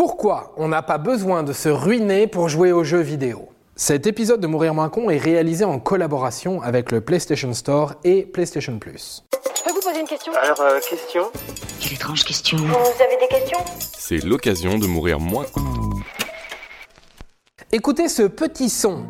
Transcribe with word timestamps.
Pourquoi 0.00 0.54
on 0.56 0.68
n'a 0.68 0.80
pas 0.80 0.96
besoin 0.96 1.42
de 1.42 1.52
se 1.52 1.68
ruiner 1.68 2.26
pour 2.26 2.48
jouer 2.48 2.72
aux 2.72 2.84
jeux 2.84 3.02
vidéo 3.02 3.50
Cet 3.76 4.06
épisode 4.06 4.40
de 4.40 4.46
Mourir 4.46 4.72
moins 4.72 4.88
con 4.88 5.10
est 5.10 5.18
réalisé 5.18 5.66
en 5.66 5.78
collaboration 5.78 6.62
avec 6.62 6.90
le 6.90 7.02
PlayStation 7.02 7.52
Store 7.52 7.92
et 8.02 8.22
PlayStation 8.22 8.78
Plus. 8.78 9.26
Je 9.54 9.62
peux 9.62 9.72
vous 9.72 9.82
poser 9.82 10.00
une 10.00 10.06
question? 10.06 10.32
Alors, 10.42 10.58
euh, 10.62 10.80
question? 10.80 11.24
Quelle 11.80 11.92
étrange 11.92 12.24
question. 12.24 12.56
Vous 12.56 13.02
avez 13.02 13.18
des 13.20 13.28
questions? 13.28 13.58
C'est 13.78 14.24
l'occasion 14.24 14.78
de 14.78 14.86
mourir 14.86 15.20
moins 15.20 15.44
con. 15.44 15.60
Écoutez 17.70 18.08
ce 18.08 18.22
petit 18.22 18.70
son. 18.70 19.04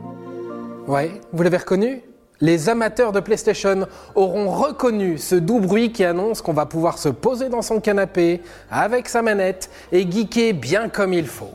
Ouais, 0.89 1.13
vous 1.33 1.45
l'avez 1.45 1.59
reconnu? 1.59 2.03
Les 2.41 2.69
amateurs 2.69 3.13
de 3.13 3.21
PlayStation 3.21 3.87
auront 4.15 4.51
reconnu 4.51 5.19
ce 5.19 5.35
doux 5.35 5.61
bruit 5.61 5.93
qui 5.93 6.05
annonce 6.05 6.43
qu'on 6.43 6.53
va 6.53 6.67
pouvoir 6.67 6.99
se 6.99 7.09
poser 7.09 7.49
dans 7.49 7.63
son 7.63 7.81
canapé 7.81 8.41
avec 8.71 9.09
sa 9.09 9.23
manette 9.23 9.71
et 9.93 10.11
geeker 10.11 10.55
bien 10.55 10.89
comme 10.89 11.13
il 11.13 11.27
faut. 11.27 11.55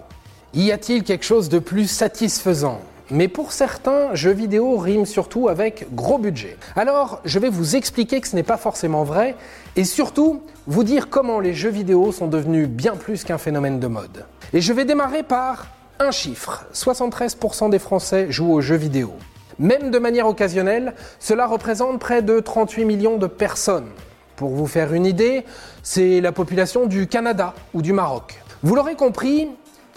Y 0.54 0.72
a-t-il 0.72 1.04
quelque 1.04 1.26
chose 1.26 1.50
de 1.50 1.60
plus 1.60 1.88
satisfaisant? 1.88 2.80
Mais 3.12 3.28
pour 3.28 3.52
certains, 3.52 4.16
jeux 4.16 4.32
vidéo 4.32 4.78
riment 4.78 5.06
surtout 5.06 5.48
avec 5.48 5.94
gros 5.94 6.18
budget. 6.18 6.58
Alors, 6.76 7.22
je 7.24 7.38
vais 7.38 7.50
vous 7.50 7.76
expliquer 7.76 8.20
que 8.20 8.28
ce 8.28 8.36
n'est 8.36 8.42
pas 8.42 8.58
forcément 8.58 9.04
vrai 9.04 9.36
et 9.76 9.84
surtout 9.84 10.42
vous 10.66 10.84
dire 10.84 11.10
comment 11.10 11.40
les 11.40 11.54
jeux 11.54 11.70
vidéo 11.70 12.12
sont 12.12 12.28
devenus 12.28 12.68
bien 12.68 12.96
plus 12.96 13.24
qu'un 13.24 13.38
phénomène 13.38 13.80
de 13.80 13.88
mode. 13.88 14.26
Et 14.54 14.62
je 14.62 14.74
vais 14.74 14.86
démarrer 14.86 15.22
par 15.22 15.68
un 16.00 16.12
chiffre. 16.12 16.66
73% 16.74 17.70
des 17.70 17.80
Français 17.80 18.28
jouent 18.32 18.54
aux 18.54 18.62
jeux 18.62 18.76
vidéo. 18.76 19.14
Même 19.60 19.92
de 19.92 20.00
manière 20.00 20.28
occasionnelle, 20.28 20.94
cela 21.20 21.46
représente 21.48 22.00
près 22.00 22.22
de 22.22 22.40
38 22.40 22.86
millions 22.86 23.18
de 23.18 23.28
personnes. 23.28 23.90
Pour 24.36 24.50
vous 24.50 24.68
faire 24.68 24.94
une 24.94 25.06
idée, 25.06 25.46
c'est 25.82 26.20
la 26.20 26.32
population 26.32 26.88
du 26.88 27.08
Canada 27.08 27.54
ou 27.74 27.82
du 27.82 27.94
Maroc. 27.94 28.42
Vous 28.64 28.76
l'aurez 28.76 28.96
compris, 28.96 29.48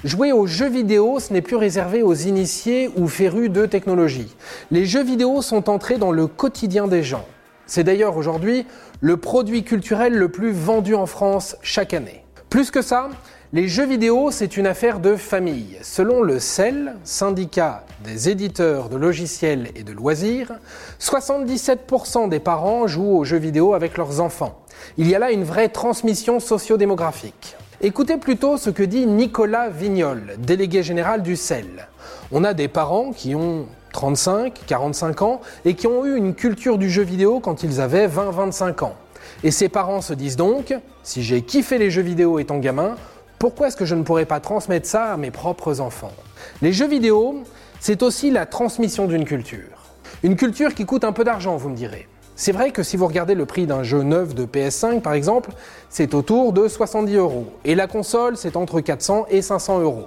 jouer 0.05 0.31
aux 0.31 0.47
jeux 0.47 0.69
vidéo, 0.69 1.19
ce 1.19 1.33
n'est 1.33 1.43
plus 1.43 1.57
réservé 1.57 2.03
aux 2.03 2.15
initiés 2.15 2.91
ou 2.97 3.09
férus 3.09 3.51
de 3.51 3.67
technologie. 3.67 4.37
Les 4.71 4.85
jeux 4.85 5.03
vidéo 5.03 5.43
sont 5.43 5.69
entrés 5.69 5.99
dans 5.99 6.13
le 6.13 6.27
quotidien 6.29 6.87
des 6.87 7.03
gens. 7.03 7.27
C'est 7.67 7.85
d'ailleurs 7.85 8.17
aujourd'hui 8.17 8.65
le 9.01 9.17
produit 9.17 9.65
culturel 9.65 10.15
le 10.15 10.29
plus 10.29 10.53
vendu 10.53 10.95
en 10.95 11.07
France 11.07 11.57
chaque 11.63 11.93
année. 11.93 12.25
Plus 12.49 12.71
que 12.71 12.81
ça, 12.81 13.11
les 13.55 13.67
jeux 13.67 13.87
vidéo, 13.87 14.31
c'est 14.31 14.59
une 14.59 14.67
affaire 14.67 15.01
de 15.01 15.17
famille. 15.17 15.79
Selon 15.81 16.21
le 16.21 16.39
CEL, 16.39 16.97
syndicat 17.03 17.85
des 18.05 18.29
éditeurs 18.29 18.91
de 18.91 18.97
logiciels 18.97 19.71
et 19.75 19.85
de 19.85 19.93
loisirs, 19.93 20.53
77% 21.01 22.29
des 22.29 22.41
parents 22.41 22.87
jouent 22.87 23.17
aux 23.17 23.25
jeux 23.25 23.39
vidéo 23.39 23.73
avec 23.73 23.97
leurs 23.97 24.21
enfants. 24.21 24.61
Il 24.99 25.09
y 25.09 25.15
a 25.15 25.19
là 25.19 25.31
une 25.31 25.45
vraie 25.45 25.71
transmission 25.71 26.41
sociodémographique. 26.41 27.57
Écoutez 27.81 28.19
plutôt 28.19 28.59
ce 28.59 28.69
que 28.69 28.83
dit 28.83 29.07
Nicolas 29.07 29.71
Vignol, 29.71 30.35
délégué 30.39 30.83
général 30.83 31.23
du 31.23 31.35
CEL. 31.35 31.89
On 32.33 32.45
a 32.45 32.53
des 32.53 32.69
parents 32.69 33.13
qui 33.13 33.35
ont 33.35 33.65
35, 33.95 34.61
45 34.67 35.23
ans 35.23 35.41
et 35.65 35.73
qui 35.73 35.87
ont 35.87 36.05
eu 36.05 36.17
une 36.17 36.35
culture 36.35 36.77
du 36.77 36.91
jeu 36.91 37.03
vidéo 37.03 37.41
quand 37.41 37.63
ils 37.63 37.81
avaient 37.81 38.09
20, 38.09 38.31
25 38.31 38.83
ans. 38.83 38.95
Et 39.43 39.51
ces 39.51 39.71
parents 39.71 40.03
se 40.03 40.13
disent 40.13 40.37
donc, 40.37 40.75
si 41.03 41.23
j'ai 41.23 41.43
kiffé 41.43 41.79
les 41.79 41.91
jeux 41.91 42.03
vidéo 42.03 42.39
étant 42.39 42.59
gamin, 42.59 42.97
pourquoi 43.39 43.69
est-ce 43.69 43.77
que 43.77 43.85
je 43.85 43.95
ne 43.95 44.03
pourrais 44.03 44.27
pas 44.27 44.41
transmettre 44.41 44.89
ça 44.89 45.13
à 45.13 45.17
mes 45.17 45.31
propres 45.31 45.81
enfants? 45.81 46.13
Les 46.61 46.73
jeux 46.73 46.89
vidéo, 46.89 47.45
c'est 47.79 48.03
aussi 48.03 48.33
la 48.33 48.47
transmission 48.47 49.07
d'une 49.07 49.25
culture. 49.25 49.93
Une 50.25 50.35
culture 50.35 50.75
qui 50.75 50.85
coûte 50.85 51.05
un 51.05 51.13
peu 51.13 51.23
d'argent, 51.23 51.57
vous 51.57 51.69
me 51.69 51.77
direz. 51.77 52.09
C'est 52.35 52.51
vrai 52.51 52.73
que 52.73 52.83
si 52.83 52.97
vous 52.97 53.07
regardez 53.07 53.37
le 53.37 53.47
prix 53.47 53.67
d'un 53.67 53.85
jeu 53.85 54.03
neuf 54.03 54.35
de 54.35 54.45
PS5 54.45 55.01
par 55.01 55.13
exemple, 55.13 55.51
c'est 55.89 56.15
autour 56.15 56.53
de 56.53 56.67
70 56.67 57.15
euros. 57.15 57.47
Et 57.65 57.77
la 57.77 57.87
console, 57.87 58.37
c'est 58.37 58.57
entre 58.57 58.81
400 58.81 59.27
et 59.31 59.43
500 59.43 59.81
euros. 59.81 60.07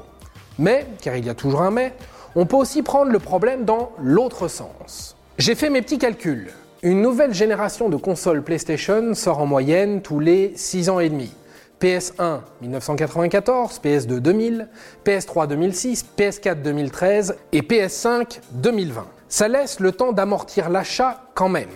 Mais, 0.60 0.86
car 1.02 1.16
il 1.16 1.26
y 1.26 1.30
a 1.30 1.34
toujours 1.34 1.62
un 1.62 1.72
mais, 1.72 1.94
on 2.36 2.46
peut 2.46 2.58
aussi 2.58 2.82
prendre 2.82 3.12
le 3.12 3.20
problème 3.20 3.64
dans 3.64 3.92
l'autre 4.02 4.50
sens. 4.50 5.16
J'ai 5.38 5.56
fait 5.56 5.70
mes 5.70 5.82
petits 5.82 5.98
calculs. 5.98 6.52
Une 6.84 7.02
nouvelle 7.02 7.34
génération 7.34 7.88
de 7.88 7.96
consoles 7.96 8.44
PlayStation 8.44 9.14
sort 9.14 9.40
en 9.40 9.46
moyenne 9.46 10.02
tous 10.02 10.20
les 10.20 10.52
6 10.56 10.90
ans 10.90 11.00
et 11.00 11.10
demi. 11.10 11.32
PS1 11.82 12.42
1994, 12.62 13.82
PS2 13.84 14.20
2000, 14.20 14.68
PS3 15.04 15.48
2006, 15.48 16.06
PS4 16.18 16.62
2013 16.62 17.36
et 17.52 17.62
PS5 17.62 18.40
2020. 18.52 19.08
Ça 19.28 19.48
laisse 19.48 19.80
le 19.80 19.92
temps 19.92 20.12
d'amortir 20.12 20.70
l'achat 20.70 21.22
quand 21.34 21.50
même. 21.50 21.70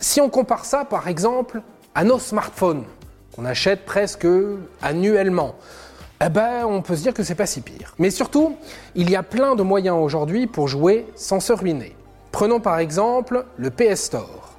Si 0.00 0.20
on 0.20 0.28
compare 0.28 0.64
ça 0.64 0.84
par 0.84 1.06
exemple 1.06 1.62
à 1.94 2.02
nos 2.02 2.18
smartphones 2.18 2.84
qu'on 3.34 3.44
achète 3.44 3.84
presque 3.84 4.26
annuellement, 4.82 5.54
eh 6.24 6.28
ben, 6.28 6.64
on 6.66 6.82
peut 6.82 6.96
se 6.96 7.02
dire 7.02 7.14
que 7.14 7.22
c'est 7.22 7.34
pas 7.34 7.46
si 7.46 7.60
pire. 7.60 7.94
Mais 7.98 8.10
surtout, 8.10 8.56
il 8.94 9.10
y 9.10 9.16
a 9.16 9.22
plein 9.22 9.54
de 9.54 9.62
moyens 9.62 9.98
aujourd'hui 10.00 10.46
pour 10.46 10.68
jouer 10.68 11.06
sans 11.14 11.38
se 11.38 11.52
ruiner. 11.52 11.94
Prenons 12.32 12.58
par 12.58 12.78
exemple 12.78 13.44
le 13.56 13.70
PS 13.70 14.02
Store 14.06 14.53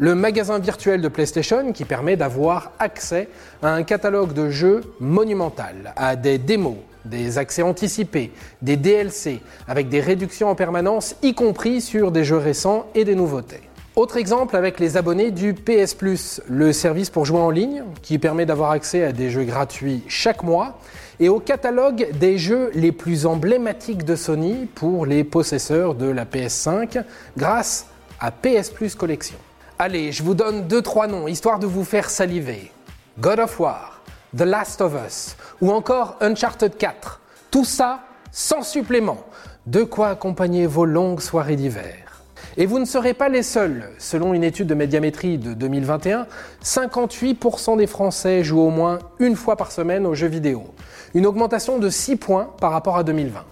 le 0.00 0.14
magasin 0.14 0.58
virtuel 0.58 1.02
de 1.02 1.08
PlayStation 1.08 1.72
qui 1.72 1.84
permet 1.84 2.16
d'avoir 2.16 2.72
accès 2.78 3.28
à 3.62 3.74
un 3.74 3.82
catalogue 3.82 4.32
de 4.32 4.48
jeux 4.48 4.80
monumental, 4.98 5.92
à 5.94 6.16
des 6.16 6.38
démos, 6.38 6.78
des 7.04 7.36
accès 7.36 7.60
anticipés, 7.60 8.32
des 8.62 8.78
DLC, 8.78 9.40
avec 9.68 9.90
des 9.90 10.00
réductions 10.00 10.48
en 10.48 10.54
permanence, 10.54 11.16
y 11.22 11.34
compris 11.34 11.82
sur 11.82 12.12
des 12.12 12.24
jeux 12.24 12.38
récents 12.38 12.86
et 12.94 13.04
des 13.04 13.14
nouveautés. 13.14 13.60
Autre 13.94 14.16
exemple 14.16 14.56
avec 14.56 14.80
les 14.80 14.96
abonnés 14.96 15.32
du 15.32 15.52
PS 15.52 15.92
Plus, 15.92 16.40
le 16.48 16.72
service 16.72 17.10
pour 17.10 17.26
jouer 17.26 17.40
en 17.40 17.50
ligne, 17.50 17.82
qui 18.00 18.18
permet 18.18 18.46
d'avoir 18.46 18.70
accès 18.70 19.04
à 19.04 19.12
des 19.12 19.28
jeux 19.28 19.44
gratuits 19.44 20.02
chaque 20.08 20.42
mois, 20.42 20.78
et 21.18 21.28
au 21.28 21.40
catalogue 21.40 22.08
des 22.18 22.38
jeux 22.38 22.70
les 22.72 22.92
plus 22.92 23.26
emblématiques 23.26 24.06
de 24.06 24.16
Sony 24.16 24.66
pour 24.74 25.04
les 25.04 25.24
possesseurs 25.24 25.94
de 25.94 26.06
la 26.06 26.24
PS5, 26.24 27.04
grâce 27.36 27.84
à 28.18 28.30
PS 28.30 28.70
Plus 28.70 28.94
Collection. 28.94 29.36
Allez, 29.82 30.12
je 30.12 30.22
vous 30.22 30.34
donne 30.34 30.68
deux 30.68 30.82
trois 30.82 31.06
noms 31.06 31.26
histoire 31.26 31.58
de 31.58 31.66
vous 31.66 31.84
faire 31.84 32.10
saliver. 32.10 32.70
God 33.18 33.38
of 33.38 33.58
War, 33.58 34.02
The 34.36 34.42
Last 34.42 34.82
of 34.82 34.92
Us 34.92 35.36
ou 35.62 35.72
encore 35.72 36.18
Uncharted 36.20 36.76
4. 36.76 37.18
Tout 37.50 37.64
ça 37.64 38.00
sans 38.30 38.60
supplément. 38.60 39.24
De 39.64 39.82
quoi 39.82 40.08
accompagner 40.08 40.66
vos 40.66 40.84
longues 40.84 41.22
soirées 41.22 41.56
d'hiver. 41.56 42.20
Et 42.58 42.66
vous 42.66 42.78
ne 42.78 42.84
serez 42.84 43.14
pas 43.14 43.30
les 43.30 43.42
seuls. 43.42 43.88
Selon 43.96 44.34
une 44.34 44.44
étude 44.44 44.66
de 44.66 44.74
médiamétrie 44.74 45.38
de 45.38 45.54
2021, 45.54 46.26
58% 46.62 47.78
des 47.78 47.86
Français 47.86 48.44
jouent 48.44 48.60
au 48.60 48.68
moins 48.68 48.98
une 49.18 49.34
fois 49.34 49.56
par 49.56 49.72
semaine 49.72 50.04
aux 50.04 50.14
jeux 50.14 50.26
vidéo. 50.28 50.74
Une 51.14 51.24
augmentation 51.24 51.78
de 51.78 51.88
6 51.88 52.16
points 52.16 52.50
par 52.60 52.72
rapport 52.72 52.98
à 52.98 53.02
2020. 53.02 53.46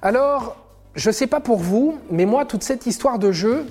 Alors, 0.00 0.54
je 0.94 1.10
sais 1.10 1.26
pas 1.26 1.40
pour 1.40 1.58
vous, 1.58 1.98
mais 2.08 2.24
moi, 2.24 2.44
toute 2.44 2.62
cette 2.62 2.86
histoire 2.86 3.18
de 3.18 3.32
jeu, 3.32 3.66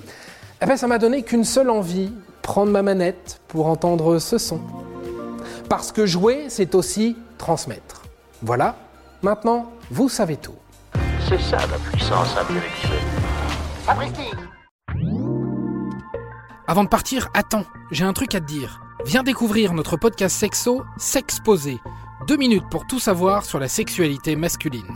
eh 0.62 0.66
ben, 0.66 0.76
ça 0.76 0.86
m'a 0.86 0.98
donné 0.98 1.24
qu'une 1.24 1.44
seule 1.44 1.70
envie, 1.70 2.12
prendre 2.40 2.70
ma 2.70 2.82
manette 2.82 3.40
pour 3.48 3.66
entendre 3.66 4.20
ce 4.20 4.38
son. 4.38 4.60
Parce 5.68 5.90
que 5.90 6.06
jouer, 6.06 6.46
c'est 6.48 6.76
aussi 6.76 7.16
transmettre. 7.36 8.02
Voilà, 8.42 8.76
maintenant, 9.22 9.72
vous 9.90 10.08
savez 10.08 10.36
tout. 10.36 10.54
C'est 11.28 11.40
ça 11.40 11.56
la 11.56 11.78
puissance 11.90 12.36
intellectuelle. 12.36 12.98
Avant 16.68 16.84
de 16.84 16.88
partir, 16.88 17.28
attends, 17.34 17.64
j'ai 17.90 18.04
un 18.04 18.12
truc 18.12 18.34
à 18.36 18.40
te 18.40 18.46
dire. 18.46 18.82
Viens 19.04 19.24
découvrir 19.24 19.72
notre 19.72 19.96
podcast 19.96 20.36
sexo, 20.36 20.84
S'exposer. 20.96 21.78
Deux 22.28 22.36
minutes 22.36 22.68
pour 22.70 22.86
tout 22.86 23.00
savoir 23.00 23.44
sur 23.44 23.58
la 23.58 23.66
sexualité 23.66 24.36
masculine. 24.36 24.86